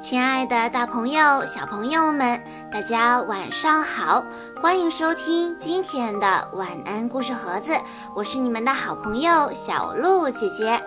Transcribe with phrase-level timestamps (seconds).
[0.00, 2.42] 亲爱的，大朋友、小朋友们，
[2.72, 4.24] 大家晚上好！
[4.62, 7.74] 欢迎收听今天的晚安故事盒子，
[8.16, 10.82] 我是你们的好朋友小鹿姐姐。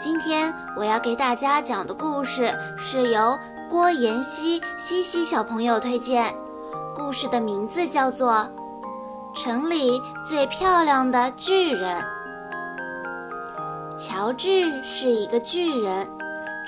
[0.00, 6.34] 今天我要给大家讲的故事是由郭妍希西西小朋友推荐，
[6.96, 8.48] 故事的名字叫做
[9.38, 12.02] 《城里最漂亮的巨人》。
[13.98, 16.08] 乔治是一个巨人。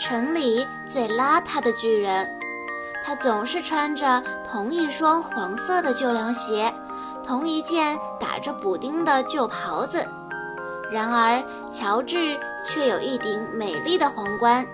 [0.00, 2.26] 城里最邋遢的巨人，
[3.04, 6.72] 他总是穿着同一双黄色的旧凉鞋，
[7.22, 10.02] 同一件打着补丁的旧袍子。
[10.90, 14.66] 然而，乔治却有一顶美丽的皇冠，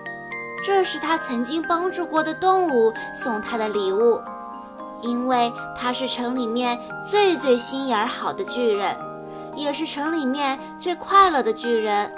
[0.65, 4.21] 这是他曾经帮助过的动物送他的礼物，
[5.01, 8.95] 因为他是城里面最最心眼好的巨人，
[9.57, 12.09] 也是城里面最快乐的巨人。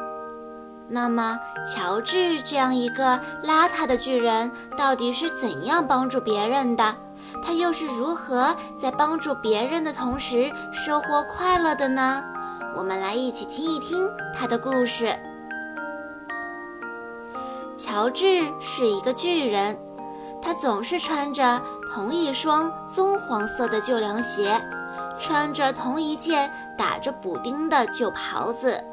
[0.91, 6.95] 那么，乔治这样一个邋遢的巨人，到底是怎样帮助别人的？
[7.45, 12.23] 他又是如何在帮助别人的同时收获快乐的呢？
[12.75, 15.16] 我们来一起听一听他的故事。
[17.77, 18.25] 乔治
[18.59, 19.77] 是一个巨人，
[20.42, 21.61] 他总是穿着
[21.94, 24.59] 同一双棕黄色的旧凉鞋，
[25.19, 28.83] 穿着同一件打着补丁的旧袍子。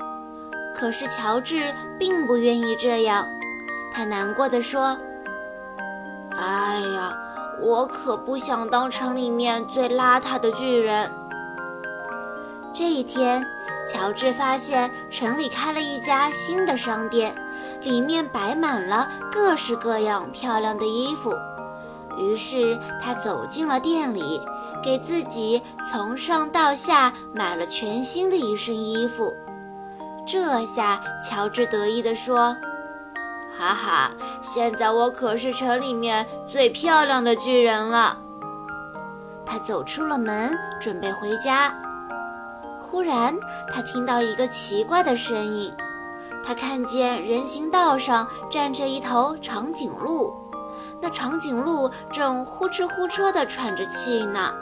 [0.78, 3.26] 可是乔治并不愿意这样，
[3.90, 4.98] 他难过的说
[6.36, 7.16] ：“哎呀，
[7.62, 11.10] 我可不想当城里面最邋遢的巨人。”
[12.74, 13.42] 这一天，
[13.90, 17.34] 乔治发现城里开了一家新的商店，
[17.80, 21.34] 里面摆满了各式各样漂亮的衣服。
[22.18, 24.42] 于是他走进了店里，
[24.82, 29.34] 给自己从上到下买了全新的一身衣服。
[30.26, 32.56] 这下，乔治得意地说
[33.56, 34.10] ：“哈哈，
[34.42, 38.18] 现在我可是城里面最漂亮的巨人了。”
[39.46, 41.72] 他走出了门，准备回家。
[42.80, 43.34] 忽然，
[43.72, 45.72] 他听到一个奇怪的声音。
[46.44, 50.32] 他看见人行道上站着一头长颈鹿，
[51.00, 54.52] 那长颈鹿正呼哧呼哧地喘着气呢。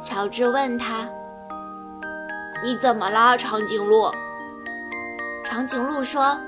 [0.00, 1.08] 乔治问他
[2.64, 4.10] ：“你怎么了，长颈鹿？”
[5.52, 6.40] 长颈鹿说：“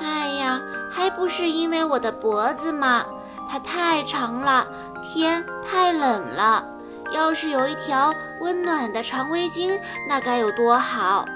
[0.00, 3.04] 哎呀，还不是因为我的脖子嘛，
[3.46, 4.66] 它太长了，
[5.02, 6.64] 天太冷了。
[7.10, 11.26] 要是有一条温暖的长围巾，那该有多好！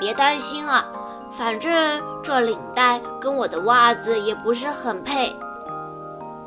[0.00, 0.86] 别担心啊，
[1.30, 5.38] 反正这领带跟我的袜子也不是很配。”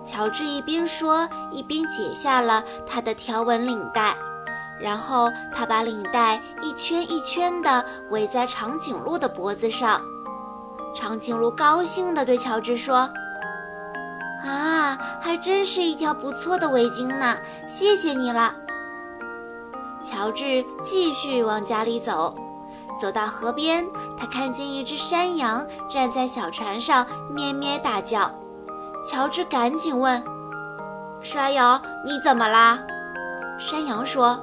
[0.04, 4.16] 乔治一边说，一边解下了他的条纹领带。
[4.80, 10.02] 然后他把领带一圈一圈地围在长颈鹿的脖子上，
[10.96, 13.10] 长颈鹿高兴地对乔治说
[14.44, 17.38] ：“啊，还真是一条不错的围巾呢，
[17.68, 18.56] 谢谢你了。”
[20.02, 22.34] 乔治继续往家里走，
[22.98, 23.86] 走到河边，
[24.18, 28.32] 他看见一只山羊站在小船上咩咩大叫。
[29.06, 30.24] 乔治赶紧问
[31.22, 32.80] ：“山羊，你怎么啦？”
[33.60, 34.42] 山羊说。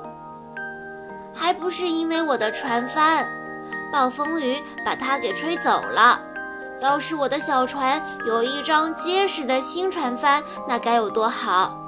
[1.36, 3.28] 还不是因为我的船帆，
[3.92, 6.20] 暴风雨把它给吹走了。
[6.80, 11.78] 要是我的小船有一张结实的新船帆，那该有多好！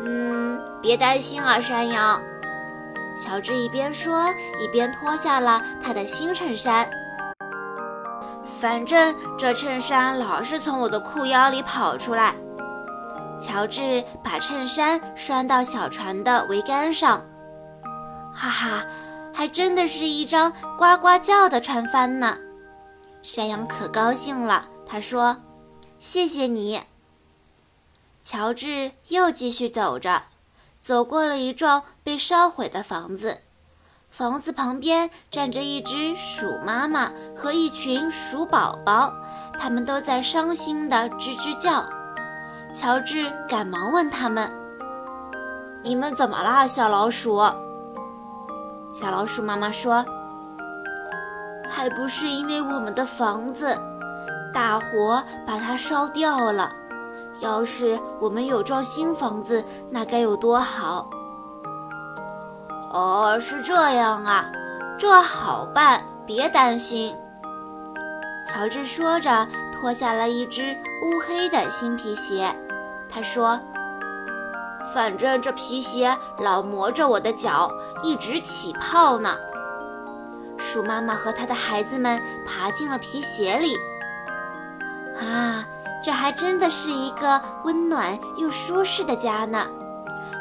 [0.00, 2.20] 嗯，别担心啊，山羊。
[3.18, 4.26] 乔治一边说，
[4.58, 6.88] 一边脱下了他的新衬衫。
[8.44, 12.34] 反正这衬衫老是从我的裤腰里跑出来。
[13.38, 17.22] 乔治把衬衫拴到小船的桅杆上。
[18.36, 18.86] 哈哈，
[19.32, 22.36] 还真的是一张呱呱叫的船帆呢！
[23.22, 25.38] 山羊可高兴了，他说
[25.98, 26.82] ：“谢谢你。”
[28.22, 30.24] 乔治又继续走着，
[30.78, 33.38] 走过了一幢被烧毁的房子，
[34.10, 39.12] 房子旁边站着一只鼠妈妈和一群鼠宝宝，
[39.58, 41.84] 他们都在伤心地吱吱叫。
[42.74, 44.50] 乔治赶忙问他们
[45.82, 47.40] ：“你们怎么啦，小老鼠？”
[48.98, 50.02] 小老鼠妈妈说
[51.68, 53.76] ：“还不是因为我们的房子
[54.54, 56.72] 大火把它烧掉了。
[57.40, 61.10] 要是我们有幢新房子，那该有多好！”
[62.90, 64.50] 哦，是这样啊，
[64.98, 67.14] 这好办，别担心。
[68.48, 72.48] 乔治说着，脱下了一只乌黑的新皮鞋。
[73.10, 73.60] 他说。
[74.94, 77.70] 反正这皮鞋老磨着我的脚，
[78.02, 79.36] 一直起泡呢。
[80.56, 83.74] 鼠妈妈和她的孩子们爬进了皮鞋里。
[85.18, 85.64] 啊，
[86.02, 89.66] 这还真的是一个温暖又舒适的家呢！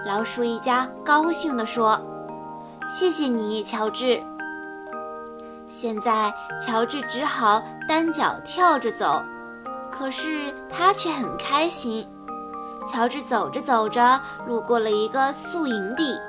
[0.05, 1.99] 老鼠一家高兴地说
[2.87, 4.21] ：“谢谢你，乔治。”
[5.67, 6.33] 现在，
[6.63, 9.23] 乔治只好单脚跳着走，
[9.91, 12.07] 可是他却很开心。
[12.87, 16.19] 乔治走着走着，路过了一个宿营地，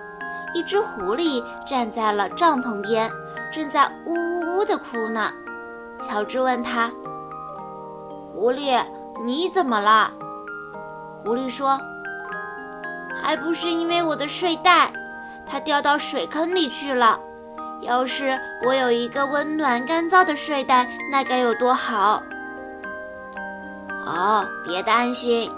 [0.55, 3.11] 一只狐狸站在了帐篷边，
[3.53, 5.31] 正在呜呜呜地哭呢。
[6.01, 6.91] 乔治问他
[8.33, 8.83] ：“狐狸，
[9.25, 10.11] 你怎么了？”
[11.23, 11.81] 狐狸说
[13.23, 14.91] ：“还不是因为我的睡袋，
[15.47, 17.19] 它掉到水坑里去了。
[17.83, 22.23] 要是我有一个温暖干燥的睡袋，那该有多好！”
[24.07, 25.51] 哦，别担心。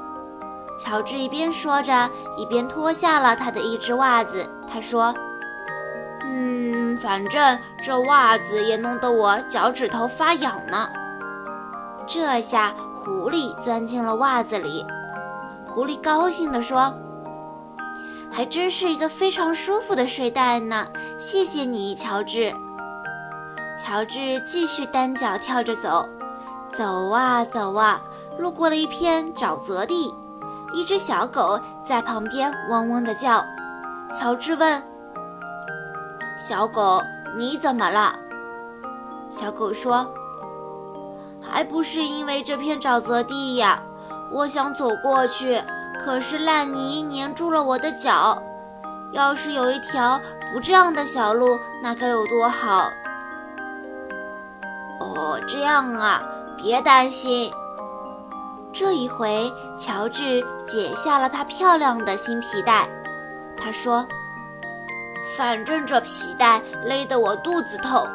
[0.78, 4.48] 乔治一边说着，一边脱下了他的一只袜子。
[4.72, 5.12] 他说
[6.24, 10.88] ：“嗯，反正这袜子也弄得我脚趾头发痒呢。”
[12.06, 14.86] 这下狐狸钻进了袜子里。
[15.66, 16.94] 狐狸高兴地说
[18.30, 20.86] ：“还真是一个非常舒服的睡袋呢，
[21.18, 22.54] 谢谢你，乔治。”
[23.78, 26.08] 乔治继续单脚跳着走，
[26.72, 28.00] 走啊走啊，
[28.38, 30.14] 路过了一片沼泽地。
[30.72, 33.44] 一只小狗在旁边汪汪地叫。
[34.18, 34.82] 乔治问
[36.38, 37.02] ：“小狗，
[37.36, 38.14] 你怎么了？”
[39.28, 40.10] 小狗说
[41.42, 43.82] ：“还不是因为这片沼泽地呀！
[44.32, 45.62] 我想走过去，
[46.02, 48.42] 可是烂泥粘住了我的脚。
[49.12, 50.20] 要是有一条
[50.52, 52.90] 不这样的小路，那该有多好！”
[55.00, 56.22] 哦，这样啊，
[56.56, 57.52] 别担心。
[58.72, 62.88] 这一回，乔治解下了他漂亮的新皮带。
[63.56, 64.06] 他说
[65.36, 68.06] ：“反正这皮带勒得我肚子痛。”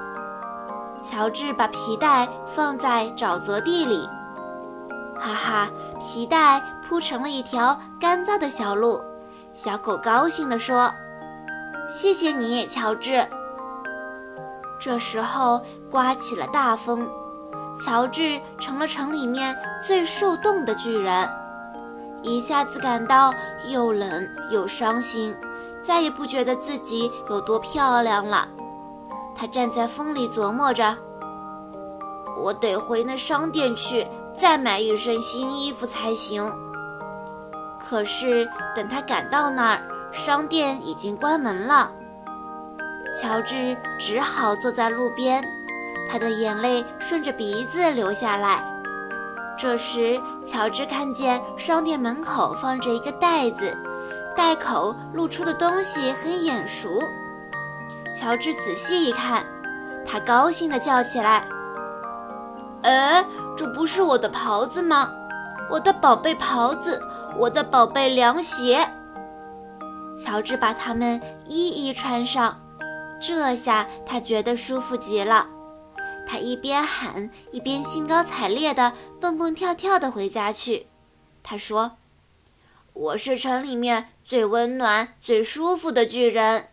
[1.03, 4.07] 乔治把皮带放在沼泽地里，
[5.19, 5.69] 哈哈，
[5.99, 9.01] 皮带铺成了一条干燥的小路。
[9.53, 10.89] 小狗高兴地说
[11.93, 13.27] ：“谢谢你，乔治。”
[14.79, 15.61] 这时候
[15.91, 17.09] 刮起了大风。
[17.75, 19.55] 乔治成了城里面
[19.85, 21.27] 最受冻的巨人，
[22.21, 23.33] 一下子感到
[23.67, 25.35] 又冷又伤心，
[25.81, 28.47] 再也不觉得自己有多漂亮了。
[29.35, 30.95] 他站在风里琢磨着
[32.37, 36.51] ：“我得回那商店去，再买一身新衣服才行。”
[37.83, 39.81] 可是等他赶到那儿，
[40.11, 41.91] 商店已经关门了。
[43.19, 45.43] 乔治只好坐在路边。
[46.09, 48.63] 他的眼泪顺着鼻子流下来。
[49.57, 53.77] 这时，乔治看见商店门口放着一个袋子，
[54.35, 57.03] 袋口露出的东西很眼熟。
[58.15, 59.45] 乔治仔细一看，
[60.05, 61.47] 他高兴地叫起来
[62.81, 63.23] ：“哎，
[63.55, 65.09] 这不是我的袍子吗？
[65.69, 67.01] 我的宝贝袍子，
[67.37, 68.87] 我的宝贝凉鞋！”
[70.19, 72.59] 乔治把它们一一穿上，
[73.21, 75.47] 这下他觉得舒服极了。
[76.25, 80.87] 他一边喊，一边兴高采烈地蹦蹦跳跳地回家去。
[81.43, 81.97] 他说
[82.93, 86.69] ：“我是城里面最温暖、最舒服的巨人。”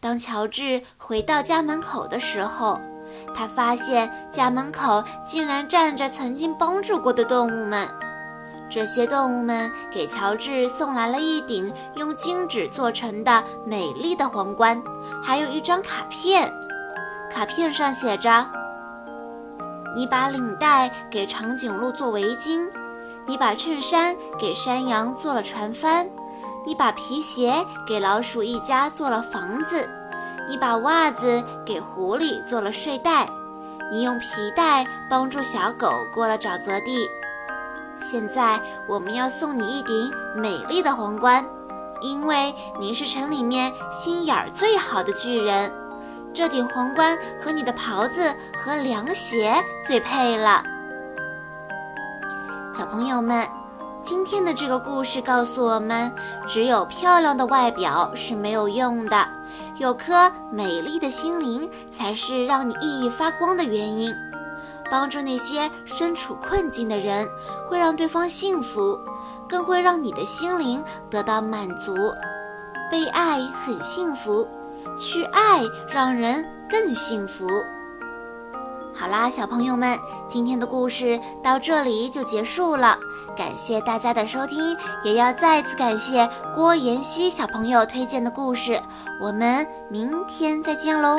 [0.00, 2.80] 当乔治回到家门口的时候，
[3.34, 7.88] 他发现家门口竟然站着曾经帮助过的动物们。
[8.70, 14.82] 这些动物们给乔治送来了一顶用金纸做成的美丽的皇冠，
[15.22, 16.52] 还有一张卡片。
[17.34, 18.46] 卡片上写着
[19.96, 22.64] ：“你把领带给长颈鹿做围巾，
[23.26, 26.08] 你把衬衫给山羊做了船帆，
[26.64, 29.90] 你把皮鞋给老鼠一家做了房子，
[30.48, 33.28] 你把袜子给狐狸做了睡袋，
[33.90, 37.04] 你用皮带帮助小狗过了沼泽地。
[37.96, 41.44] 现在我们要送你一顶美丽的皇冠，
[42.00, 45.72] 因为你是城里面心眼儿最好的巨人。”
[46.34, 50.64] 这顶皇冠和你的袍子和凉鞋最配了，
[52.76, 53.48] 小朋友们，
[54.02, 56.12] 今天的这个故事告诉我们，
[56.48, 59.28] 只有漂亮的外表是没有用的，
[59.76, 64.12] 有颗美丽的心灵才是让你熠熠发光的原因。
[64.90, 67.28] 帮助那些身处困境的人，
[67.70, 68.98] 会让对方幸福，
[69.48, 71.94] 更会让你的心灵得到满足。
[72.90, 74.46] 被爱很幸福。
[74.96, 77.48] 去爱，让人更幸福。
[78.96, 79.98] 好啦，小朋友们，
[80.28, 82.96] 今天的故事到这里就结束了。
[83.36, 88.80] 感谢大家的收听，也要再次感谢郭妍希小朋友推荐的故事。
[89.20, 91.18] 我们明天再见喽。